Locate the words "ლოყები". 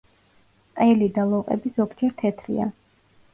1.33-1.73